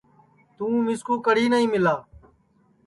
تُوں 0.55 0.73
مِسکُو 0.85 1.15
کڑھی 1.25 1.45
نائی 1.51 1.65
مِلا 1.73 1.95